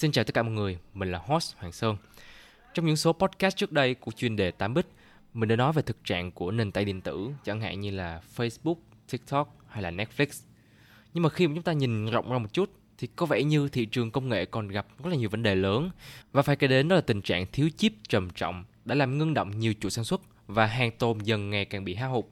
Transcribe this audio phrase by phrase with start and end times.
[0.00, 1.96] Xin chào tất cả mọi người, mình là host Hoàng Sơn.
[2.74, 4.86] Trong những số podcast trước đây của chuyên đề 8 bit,
[5.34, 8.20] mình đã nói về thực trạng của nền tảng điện tử, chẳng hạn như là
[8.36, 8.74] Facebook,
[9.10, 10.44] TikTok hay là Netflix.
[11.14, 13.68] Nhưng mà khi mà chúng ta nhìn rộng ra một chút thì có vẻ như
[13.68, 15.90] thị trường công nghệ còn gặp rất là nhiều vấn đề lớn
[16.32, 19.34] và phải kể đến đó là tình trạng thiếu chip trầm trọng đã làm ngưng
[19.34, 22.24] động nhiều chuỗi sản xuất và hàng tồn dần ngày càng bị hao hụt.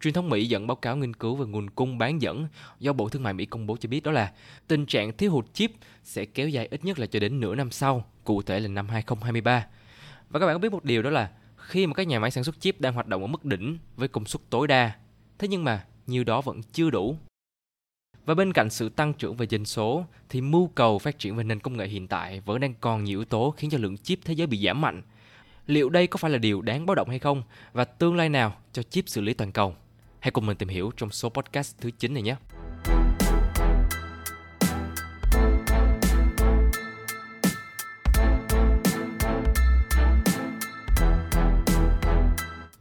[0.00, 2.46] Truyền thông Mỹ dẫn báo cáo nghiên cứu về nguồn cung bán dẫn
[2.80, 4.32] do Bộ Thương mại Mỹ công bố cho biết đó là
[4.66, 5.72] tình trạng thiếu hụt chip
[6.04, 8.88] sẽ kéo dài ít nhất là cho đến nửa năm sau, cụ thể là năm
[8.88, 9.66] 2023.
[10.30, 12.44] Và các bạn có biết một điều đó là khi mà các nhà máy sản
[12.44, 14.92] xuất chip đang hoạt động ở mức đỉnh với công suất tối đa,
[15.38, 17.16] thế nhưng mà nhiều đó vẫn chưa đủ.
[18.26, 21.44] Và bên cạnh sự tăng trưởng về dân số thì mưu cầu phát triển về
[21.44, 24.18] nền công nghệ hiện tại vẫn đang còn nhiều yếu tố khiến cho lượng chip
[24.24, 25.02] thế giới bị giảm mạnh.
[25.66, 28.56] Liệu đây có phải là điều đáng báo động hay không và tương lai nào
[28.72, 29.74] cho chip xử lý toàn cầu?
[30.20, 32.36] Hãy cùng mình tìm hiểu trong số podcast thứ 9 này nhé.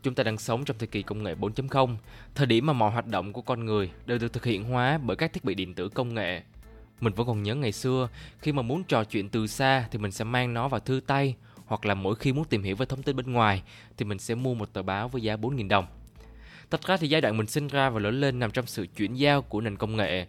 [0.04, 1.96] Chúng ta đang sống trong thời kỳ công nghệ 4.0,
[2.36, 5.18] thời điểm mà mọi hoạt động của con người đều được thực hiện hóa bởi
[5.18, 6.42] các thiết bị điện tử công nghệ.
[7.02, 10.12] Mình vẫn còn nhớ ngày xưa, khi mà muốn trò chuyện từ xa thì mình
[10.12, 11.36] sẽ mang nó vào thư tay,
[11.66, 13.64] hoặc là mỗi khi muốn tìm hiểu về thông tin bên ngoài
[13.98, 15.86] thì mình sẽ mua một tờ báo với giá 4.000 đồng.
[16.72, 19.14] Thật ra thì giai đoạn mình sinh ra và lớn lên nằm trong sự chuyển
[19.14, 20.28] giao của nền công nghệ.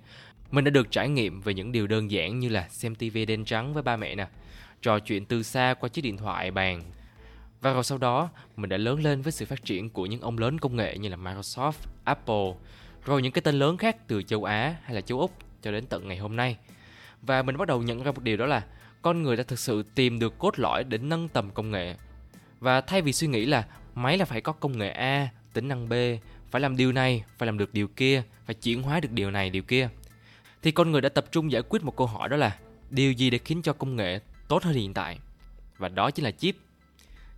[0.50, 3.44] Mình đã được trải nghiệm về những điều đơn giản như là xem TV đen
[3.44, 4.28] trắng với ba mẹ nè,
[4.82, 6.82] trò chuyện từ xa qua chiếc điện thoại bàn.
[7.60, 10.38] Và rồi sau đó, mình đã lớn lên với sự phát triển của những ông
[10.38, 11.72] lớn công nghệ như là Microsoft,
[12.04, 12.53] Apple,
[13.05, 15.32] rồi những cái tên lớn khác từ châu Á hay là châu Úc
[15.62, 16.56] cho đến tận ngày hôm nay.
[17.22, 18.65] Và mình bắt đầu nhận ra một điều đó là
[19.03, 21.94] con người đã thực sự tìm được cốt lõi để nâng tầm công nghệ.
[22.60, 25.88] Và thay vì suy nghĩ là máy là phải có công nghệ A tính năng
[25.88, 25.92] B,
[26.50, 29.50] phải làm điều này, phải làm được điều kia, phải chuyển hóa được điều này,
[29.50, 29.88] điều kia.
[30.62, 32.58] Thì con người đã tập trung giải quyết một câu hỏi đó là
[32.91, 35.19] điều gì để khiến cho công nghệ tốt hơn hiện tại?
[35.78, 36.56] Và đó chính là chip.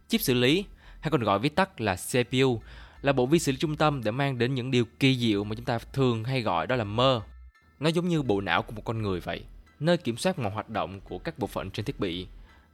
[0.08, 0.64] Chip xử lý,
[1.00, 2.60] hay còn gọi viết tắt là CPU,
[3.02, 5.54] là bộ vi xử lý trung tâm để mang đến những điều kỳ diệu mà
[5.54, 7.22] chúng ta thường hay gọi đó là mơ.
[7.80, 9.42] Nó giống như bộ não của một con người vậy,
[9.80, 12.26] nơi kiểm soát mọi hoạt động của các bộ phận trên thiết bị.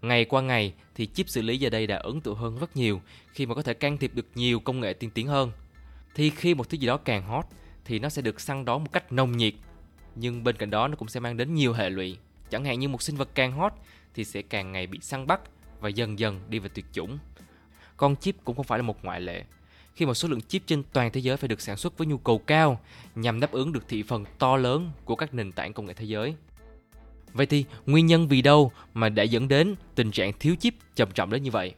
[0.07, 3.01] Ngày qua ngày thì chip xử lý giờ đây đã ấn tượng hơn rất nhiều
[3.33, 5.53] khi mà có thể can thiệp được nhiều công nghệ tiên tiến hơn.
[6.15, 7.45] Thì khi một thứ gì đó càng hot
[7.85, 9.55] thì nó sẽ được săn đón một cách nồng nhiệt.
[10.15, 12.17] Nhưng bên cạnh đó nó cũng sẽ mang đến nhiều hệ lụy.
[12.51, 13.73] Chẳng hạn như một sinh vật càng hot
[14.15, 15.41] thì sẽ càng ngày bị săn bắt
[15.81, 17.19] và dần dần đi về tuyệt chủng.
[17.97, 19.45] Con chip cũng không phải là một ngoại lệ.
[19.95, 22.19] Khi mà số lượng chip trên toàn thế giới phải được sản xuất với nhu
[22.19, 22.81] cầu cao
[23.15, 26.05] nhằm đáp ứng được thị phần to lớn của các nền tảng công nghệ thế
[26.05, 26.35] giới.
[27.37, 31.09] Vậy thì nguyên nhân vì đâu mà đã dẫn đến tình trạng thiếu chip trầm
[31.15, 31.75] trọng đến như vậy?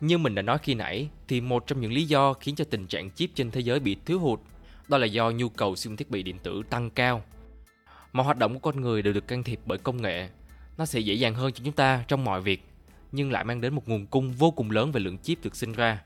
[0.00, 2.86] Như mình đã nói khi nãy, thì một trong những lý do khiến cho tình
[2.86, 4.40] trạng chip trên thế giới bị thiếu hụt
[4.88, 7.22] đó là do nhu cầu sử dụng thiết bị điện tử tăng cao.
[8.12, 10.28] Mọi hoạt động của con người đều được can thiệp bởi công nghệ.
[10.78, 12.62] Nó sẽ dễ dàng hơn cho chúng ta trong mọi việc,
[13.12, 15.72] nhưng lại mang đến một nguồn cung vô cùng lớn về lượng chip được sinh
[15.72, 16.02] ra.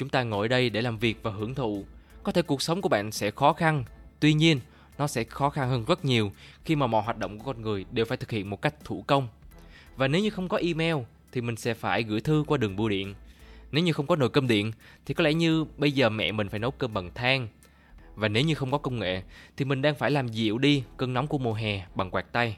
[0.00, 1.84] Chúng ta ngồi đây để làm việc và hưởng thụ.
[2.22, 3.84] Có thể cuộc sống của bạn sẽ khó khăn,
[4.20, 4.60] tuy nhiên
[4.98, 6.32] nó sẽ khó khăn hơn rất nhiều
[6.64, 9.04] khi mà mọi hoạt động của con người đều phải thực hiện một cách thủ
[9.06, 9.28] công.
[9.96, 10.96] Và nếu như không có email
[11.32, 13.14] thì mình sẽ phải gửi thư qua đường bưu điện.
[13.72, 14.72] Nếu như không có nồi cơm điện
[15.06, 17.48] thì có lẽ như bây giờ mẹ mình phải nấu cơm bằng than.
[18.14, 19.22] Và nếu như không có công nghệ
[19.56, 22.56] thì mình đang phải làm dịu đi cơn nóng của mùa hè bằng quạt tay.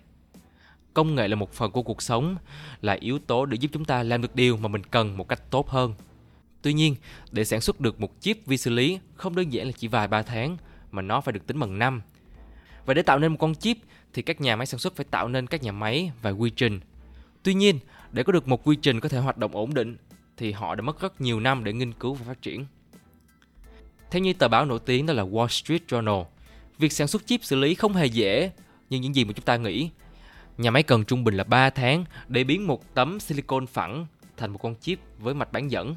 [0.95, 2.37] Công nghệ là một phần của cuộc sống,
[2.81, 5.51] là yếu tố để giúp chúng ta làm được điều mà mình cần một cách
[5.51, 5.95] tốt hơn.
[6.63, 6.97] Tuy nhiên,
[7.31, 10.09] để sản xuất được một chip vi xử lý không đơn giản là chỉ vài
[10.09, 10.57] ba tháng
[10.91, 12.03] mà nó phải được tính bằng năm.
[12.87, 13.77] Và để tạo nên một con chip
[14.13, 16.81] thì các nhà máy sản xuất phải tạo nên các nhà máy và quy trình.
[17.43, 17.79] Tuy nhiên,
[18.13, 19.97] để có được một quy trình có thể hoạt động ổn định
[20.37, 22.67] thì họ đã mất rất nhiều năm để nghiên cứu và phát triển.
[24.11, 26.25] Theo như tờ báo nổi tiếng đó là Wall Street Journal,
[26.79, 28.51] việc sản xuất chip xử lý không hề dễ
[28.91, 29.91] như những gì mà chúng ta nghĩ.
[30.59, 34.07] Nhà máy cần trung bình là 3 tháng để biến một tấm silicon phẳng
[34.37, 35.97] thành một con chip với mạch bán dẫn.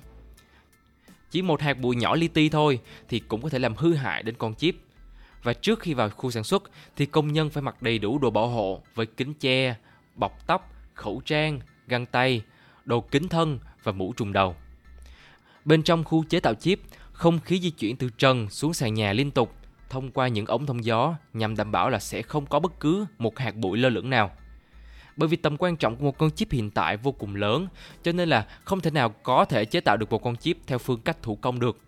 [1.35, 2.79] Chỉ một hạt bụi nhỏ li ti thôi
[3.09, 4.75] thì cũng có thể làm hư hại đến con chip.
[5.43, 6.63] Và trước khi vào khu sản xuất
[6.95, 9.75] thì công nhân phải mặc đầy đủ đồ bảo hộ với kính che,
[10.15, 12.41] bọc tóc, khẩu trang, găng tay,
[12.85, 14.55] đồ kính thân và mũ trùm đầu.
[15.65, 16.79] Bên trong khu chế tạo chip,
[17.11, 19.55] không khí di chuyển từ trần xuống sàn nhà liên tục
[19.89, 23.05] thông qua những ống thông gió nhằm đảm bảo là sẽ không có bất cứ
[23.17, 24.31] một hạt bụi lơ lửng nào.
[25.17, 27.67] Bởi vì tầm quan trọng của một con chip hiện tại vô cùng lớn,
[28.03, 30.77] cho nên là không thể nào có thể chế tạo được một con chip theo
[30.77, 31.79] phương cách thủ công được.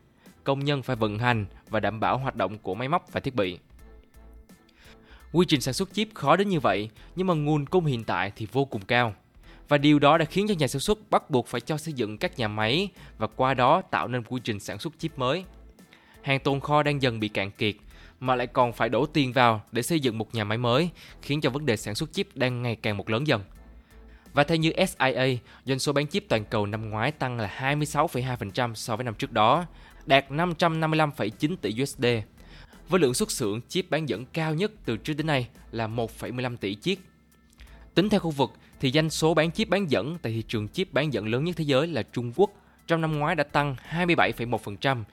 [0.43, 3.35] Công nhân phải vận hành và đảm bảo hoạt động của máy móc và thiết
[3.35, 3.59] bị.
[5.31, 8.31] Quy trình sản xuất chip khó đến như vậy, nhưng mà nguồn cung hiện tại
[8.35, 9.15] thì vô cùng cao.
[9.67, 12.17] Và điều đó đã khiến cho nhà sản xuất bắt buộc phải cho xây dựng
[12.17, 15.43] các nhà máy và qua đó tạo nên quy trình sản xuất chip mới.
[16.21, 17.75] Hàng tồn kho đang dần bị cạn kiệt
[18.19, 20.89] mà lại còn phải đổ tiền vào để xây dựng một nhà máy mới,
[21.21, 23.43] khiến cho vấn đề sản xuất chip đang ngày càng một lớn dần.
[24.33, 25.27] Và theo như SIA,
[25.65, 29.31] doanh số bán chip toàn cầu năm ngoái tăng là 26,2% so với năm trước
[29.31, 29.65] đó,
[30.05, 32.05] đạt 555,9 tỷ USD.
[32.89, 36.57] Với lượng xuất xưởng chip bán dẫn cao nhất từ trước đến nay là 1,15
[36.57, 36.99] tỷ chiếc.
[37.93, 40.93] Tính theo khu vực thì doanh số bán chip bán dẫn tại thị trường chip
[40.93, 42.51] bán dẫn lớn nhất thế giới là Trung Quốc
[42.87, 45.03] trong năm ngoái đã tăng 27,1%,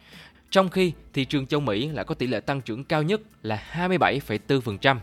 [0.54, 3.62] trong khi thị trường châu Mỹ lại có tỷ lệ tăng trưởng cao nhất là
[3.72, 4.96] 27,4%.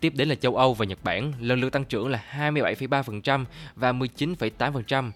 [0.00, 3.44] Tiếp đến là châu Âu và Nhật Bản, lần lượt tăng trưởng là 27,3%
[3.76, 5.10] và 19,8%,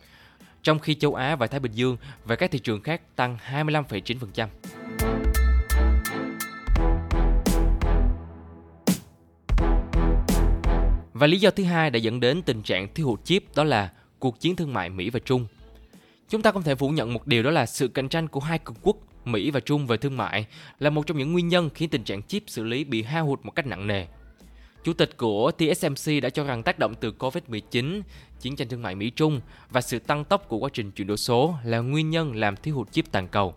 [0.62, 4.48] trong khi châu Á và Thái Bình Dương và các thị trường khác tăng 25,9%.
[11.12, 13.92] Và lý do thứ hai đã dẫn đến tình trạng thiếu hụt chip đó là
[14.18, 15.46] cuộc chiến thương mại Mỹ và Trung.
[16.28, 18.58] Chúng ta không thể phủ nhận một điều đó là sự cạnh tranh của hai
[18.58, 20.46] cường quốc Mỹ và Trung về thương mại
[20.78, 23.40] là một trong những nguyên nhân khiến tình trạng chip xử lý bị hao hụt
[23.42, 24.06] một cách nặng nề.
[24.84, 28.02] Chủ tịch của TSMC đã cho rằng tác động từ Covid-19,
[28.40, 29.40] chiến tranh thương mại Mỹ-Trung
[29.70, 32.74] và sự tăng tốc của quá trình chuyển đổi số là nguyên nhân làm thiếu
[32.74, 33.54] hụt chip toàn cầu.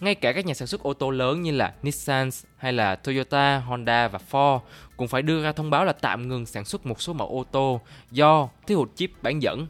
[0.00, 3.58] Ngay cả các nhà sản xuất ô tô lớn như là Nissan hay là Toyota,
[3.58, 4.60] Honda và Ford
[4.96, 7.44] cũng phải đưa ra thông báo là tạm ngừng sản xuất một số mẫu ô
[7.52, 9.66] tô do thiếu hụt chip bán dẫn.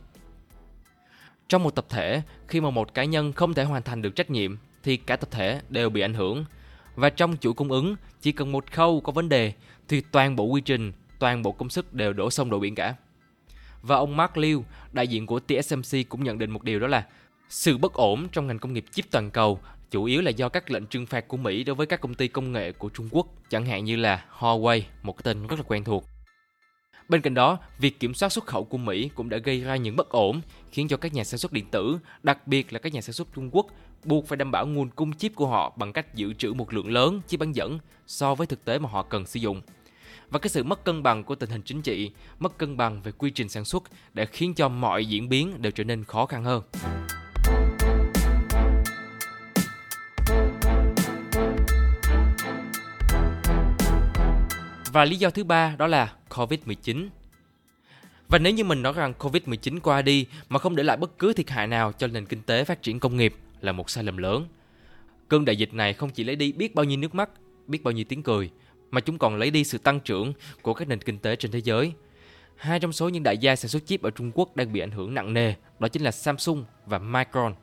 [1.48, 4.30] Trong một tập thể, khi mà một cá nhân không thể hoàn thành được trách
[4.30, 6.44] nhiệm thì cả tập thể đều bị ảnh hưởng.
[6.94, 9.52] Và trong chuỗi cung ứng, chỉ cần một khâu có vấn đề
[9.88, 12.94] thì toàn bộ quy trình, toàn bộ công sức đều đổ sông đổ biển cả.
[13.82, 17.06] Và ông Mark Liu, đại diện của TSMC cũng nhận định một điều đó là
[17.48, 19.60] sự bất ổn trong ngành công nghiệp chip toàn cầu
[19.90, 22.28] chủ yếu là do các lệnh trừng phạt của Mỹ đối với các công ty
[22.28, 25.64] công nghệ của Trung Quốc, chẳng hạn như là Huawei, một cái tên rất là
[25.68, 26.04] quen thuộc.
[27.10, 29.96] Bên cạnh đó, việc kiểm soát xuất khẩu của Mỹ cũng đã gây ra những
[29.96, 30.40] bất ổn,
[30.72, 33.28] khiến cho các nhà sản xuất điện tử, đặc biệt là các nhà sản xuất
[33.34, 33.66] Trung Quốc,
[34.04, 36.92] buộc phải đảm bảo nguồn cung chip của họ bằng cách dự trữ một lượng
[36.92, 39.62] lớn chip bán dẫn so với thực tế mà họ cần sử dụng.
[40.30, 43.12] Và cái sự mất cân bằng của tình hình chính trị, mất cân bằng về
[43.12, 43.82] quy trình sản xuất
[44.14, 46.62] đã khiến cho mọi diễn biến đều trở nên khó khăn hơn.
[54.92, 57.08] Và lý do thứ ba đó là Covid-19.
[58.28, 61.32] Và nếu như mình nói rằng Covid-19 qua đi mà không để lại bất cứ
[61.32, 64.16] thiệt hại nào cho nền kinh tế phát triển công nghiệp là một sai lầm
[64.16, 64.46] lớn.
[65.28, 67.30] Cơn đại dịch này không chỉ lấy đi biết bao nhiêu nước mắt,
[67.66, 68.50] biết bao nhiêu tiếng cười,
[68.90, 70.32] mà chúng còn lấy đi sự tăng trưởng
[70.62, 71.92] của các nền kinh tế trên thế giới.
[72.56, 74.90] Hai trong số những đại gia sản xuất chip ở Trung Quốc đang bị ảnh
[74.90, 77.54] hưởng nặng nề, đó chính là Samsung và Micron.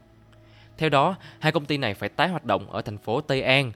[0.77, 3.71] Theo đó, hai công ty này phải tái hoạt động ở thành phố Tây An.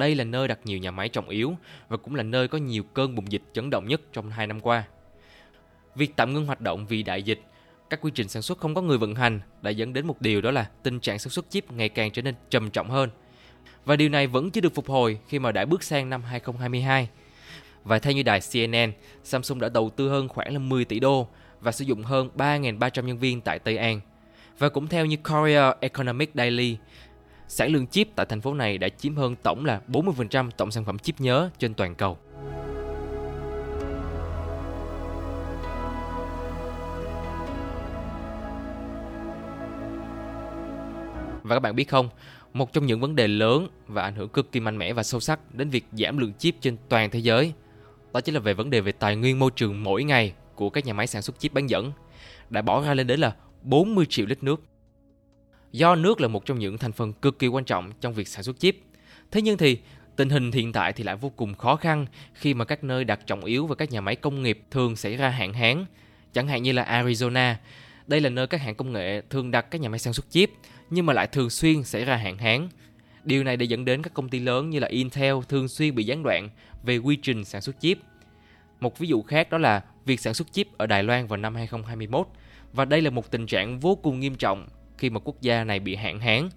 [0.00, 1.56] Đây là nơi đặt nhiều nhà máy trọng yếu
[1.88, 4.60] và cũng là nơi có nhiều cơn bùng dịch chấn động nhất trong hai năm
[4.60, 4.84] qua.
[5.94, 7.40] Việc tạm ngưng hoạt động vì đại dịch
[7.90, 10.40] các quy trình sản xuất không có người vận hành đã dẫn đến một điều
[10.40, 13.10] đó là tình trạng sản xuất chip ngày càng trở nên trầm trọng hơn.
[13.84, 17.08] Và điều này vẫn chưa được phục hồi khi mà đã bước sang năm 2022.
[17.84, 18.92] Và theo như đài CNN,
[19.24, 21.28] Samsung đã đầu tư hơn khoảng là 10 tỷ đô
[21.60, 24.00] và sử dụng hơn 3.300 nhân viên tại Tây An.
[24.58, 26.76] Và cũng theo như Korea Economic Daily,
[27.50, 30.84] sản lượng chip tại thành phố này đã chiếm hơn tổng là 40% tổng sản
[30.84, 32.18] phẩm chip nhớ trên toàn cầu.
[41.42, 42.08] Và các bạn biết không,
[42.52, 45.20] một trong những vấn đề lớn và ảnh hưởng cực kỳ mạnh mẽ và sâu
[45.20, 47.52] sắc đến việc giảm lượng chip trên toàn thế giới
[48.12, 50.86] đó chính là về vấn đề về tài nguyên môi trường mỗi ngày của các
[50.86, 51.92] nhà máy sản xuất chip bán dẫn
[52.50, 54.69] đã bỏ ra lên đến là 40 triệu lít nước.
[55.72, 58.42] Do nước là một trong những thành phần cực kỳ quan trọng trong việc sản
[58.42, 58.76] xuất chip.
[59.30, 59.78] Thế nhưng thì
[60.16, 63.26] tình hình hiện tại thì lại vô cùng khó khăn khi mà các nơi đặt
[63.26, 65.84] trọng yếu và các nhà máy công nghiệp thường xảy ra hạn hán,
[66.32, 67.54] chẳng hạn như là Arizona.
[68.06, 70.50] Đây là nơi các hãng công nghệ thường đặt các nhà máy sản xuất chip
[70.90, 72.68] nhưng mà lại thường xuyên xảy ra hạn hán.
[73.24, 76.04] Điều này đã dẫn đến các công ty lớn như là Intel thường xuyên bị
[76.04, 76.48] gián đoạn
[76.82, 77.98] về quy trình sản xuất chip.
[78.80, 81.54] Một ví dụ khác đó là việc sản xuất chip ở Đài Loan vào năm
[81.54, 82.26] 2021
[82.72, 84.68] và đây là một tình trạng vô cùng nghiêm trọng
[85.00, 86.48] khi mà quốc gia này bị hạn hán.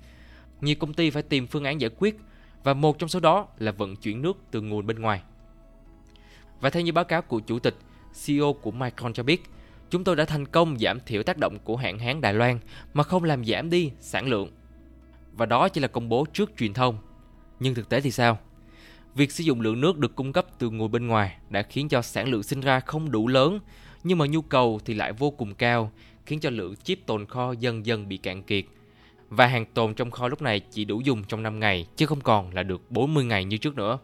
[0.62, 2.20] Nhiều công ty phải tìm phương án giải quyết
[2.64, 5.22] và một trong số đó là vận chuyển nước từ nguồn bên ngoài.
[6.62, 7.76] Và theo như báo cáo của chủ tịch
[8.26, 9.44] CEO của Micron cho biết,
[9.94, 12.60] Chúng tôi đã thành công giảm thiểu tác động của hạn hán Đài Loan
[12.94, 14.52] mà không làm giảm đi sản lượng.
[15.34, 16.98] và đó chỉ là công bố trước truyền thông.
[17.60, 18.38] Nhưng thực tế thì sao?
[19.16, 22.02] Việc sử dụng lượng nước được cung cấp từ nguồn bên ngoài đã khiến cho
[22.02, 23.60] sản lượng sinh ra không đủ lớn,
[24.04, 25.92] nhưng mà nhu cầu thì lại vô cùng cao,
[26.26, 28.66] khiến cho lượng chip tồn kho dần dần bị cạn kiệt.
[29.30, 32.22] Và hàng tồn trong kho lúc này chỉ đủ dùng trong 5 ngày, chứ không
[32.22, 34.00] còn là được 40 ngày như trước nữa.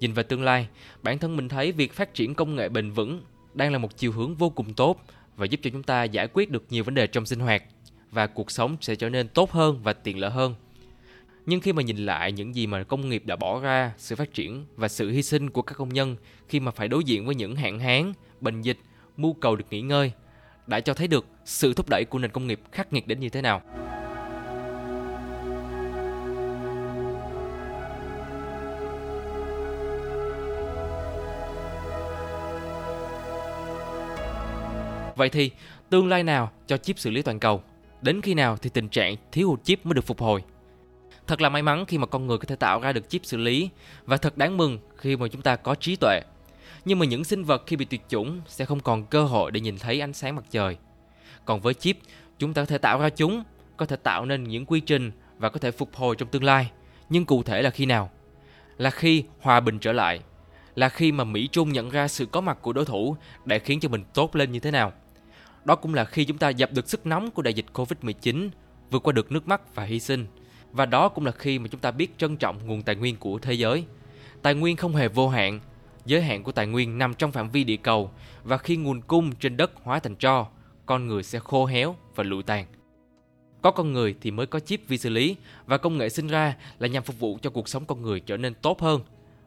[0.00, 0.68] Nhìn vào tương lai,
[1.02, 3.22] bản thân mình thấy việc phát triển công nghệ bền vững
[3.54, 5.04] đang là một chiều hướng vô cùng tốt
[5.36, 7.62] và giúp cho chúng ta giải quyết được nhiều vấn đề trong sinh hoạt
[8.10, 10.54] và cuộc sống sẽ trở nên tốt hơn và tiện lợi hơn.
[11.46, 14.34] Nhưng khi mà nhìn lại những gì mà công nghiệp đã bỏ ra, sự phát
[14.34, 16.16] triển và sự hy sinh của các công nhân
[16.48, 18.78] khi mà phải đối diện với những hạn hán, bệnh dịch,
[19.16, 20.12] mưu cầu được nghỉ ngơi,
[20.68, 23.28] đã cho thấy được sự thúc đẩy của nền công nghiệp khắc nghiệt đến như
[23.28, 23.62] thế nào.
[35.16, 35.50] Vậy thì,
[35.90, 37.62] tương lai nào cho chip xử lý toàn cầu?
[38.02, 40.42] Đến khi nào thì tình trạng thiếu hụt chip mới được phục hồi?
[41.26, 43.36] Thật là may mắn khi mà con người có thể tạo ra được chip xử
[43.36, 43.70] lý,
[44.04, 46.20] và thật đáng mừng khi mà chúng ta có trí tuệ.
[46.84, 49.60] Nhưng mà những sinh vật khi bị tuyệt chủng sẽ không còn cơ hội để
[49.60, 50.76] nhìn thấy ánh sáng mặt trời.
[51.44, 51.98] Còn với chip,
[52.38, 53.42] chúng ta có thể tạo ra chúng,
[53.76, 56.70] có thể tạo nên những quy trình và có thể phục hồi trong tương lai.
[57.08, 58.10] Nhưng cụ thể là khi nào?
[58.78, 60.20] Là khi hòa bình trở lại,
[60.74, 63.80] là khi mà Mỹ Trung nhận ra sự có mặt của đối thủ để khiến
[63.80, 64.92] cho mình tốt lên như thế nào.
[65.64, 68.48] Đó cũng là khi chúng ta dập được sức nóng của đại dịch Covid-19,
[68.90, 70.26] vượt qua được nước mắt và hy sinh.
[70.72, 73.38] Và đó cũng là khi mà chúng ta biết trân trọng nguồn tài nguyên của
[73.38, 73.84] thế giới.
[74.42, 75.60] Tài nguyên không hề vô hạn,
[76.08, 78.10] giới hạn của tài nguyên nằm trong phạm vi địa cầu
[78.44, 80.46] và khi nguồn cung trên đất hóa thành tro,
[80.86, 82.66] con người sẽ khô héo và lụi tàn.
[83.62, 85.36] Có con người thì mới có chip vi xử lý
[85.66, 88.36] và công nghệ sinh ra là nhằm phục vụ cho cuộc sống con người trở
[88.36, 89.00] nên tốt hơn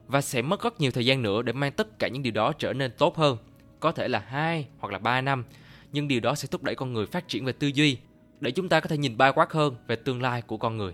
[0.08, 2.54] và sẽ mất rất nhiều thời gian nữa để mang tất cả những điều đó
[2.54, 3.38] trở nên tốt hơn.
[3.80, 5.44] Có thể là 2 hoặc là 3 năm,
[5.92, 7.98] nhưng điều đó sẽ thúc đẩy con người phát triển về tư duy
[8.40, 10.94] để chúng ta có thể nhìn bao quát hơn về tương lai của con người.